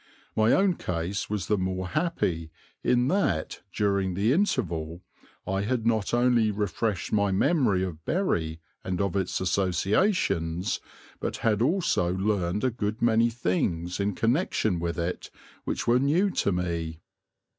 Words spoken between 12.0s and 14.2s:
learned a good many things in